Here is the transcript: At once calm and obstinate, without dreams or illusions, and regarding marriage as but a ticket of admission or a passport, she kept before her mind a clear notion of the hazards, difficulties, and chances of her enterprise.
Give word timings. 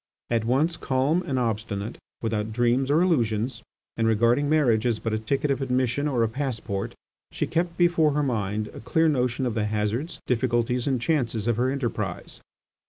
At 0.31 0.45
once 0.45 0.77
calm 0.77 1.21
and 1.27 1.37
obstinate, 1.37 1.99
without 2.23 2.51
dreams 2.51 2.89
or 2.89 3.03
illusions, 3.03 3.61
and 3.95 4.07
regarding 4.07 4.49
marriage 4.49 4.83
as 4.87 4.97
but 4.97 5.13
a 5.13 5.19
ticket 5.19 5.51
of 5.51 5.61
admission 5.61 6.07
or 6.07 6.23
a 6.23 6.27
passport, 6.27 6.95
she 7.31 7.45
kept 7.45 7.77
before 7.77 8.13
her 8.13 8.23
mind 8.23 8.69
a 8.73 8.79
clear 8.79 9.07
notion 9.07 9.45
of 9.45 9.53
the 9.53 9.65
hazards, 9.65 10.19
difficulties, 10.25 10.87
and 10.87 10.99
chances 10.99 11.45
of 11.45 11.57
her 11.57 11.69
enterprise. 11.69 12.41